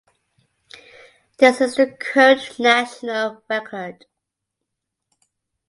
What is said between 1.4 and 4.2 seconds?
is the current national record.